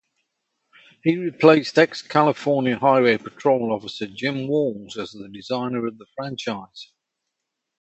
He 1.03 1.15
replaced 1.17 1.77
ex-California 1.77 2.75
Highway 2.79 3.19
Patrol 3.19 3.71
officer 3.71 4.07
Jim 4.07 4.47
Walls 4.47 4.97
as 4.97 5.11
the 5.11 5.29
designer 5.29 5.85
of 5.85 5.99
the 5.99 6.07
franchise. 6.15 6.91